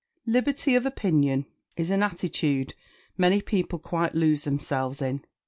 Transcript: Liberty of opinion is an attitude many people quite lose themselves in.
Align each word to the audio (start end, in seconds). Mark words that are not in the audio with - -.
Liberty 0.25 0.73
of 0.73 0.83
opinion 0.87 1.45
is 1.77 1.91
an 1.91 2.01
attitude 2.01 2.73
many 3.19 3.39
people 3.39 3.77
quite 3.77 4.15
lose 4.15 4.45
themselves 4.45 4.99
in. 4.99 5.23